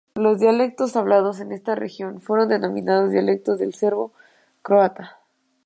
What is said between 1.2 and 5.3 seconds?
en esta región fueron denominados dialectos del serbo-croata.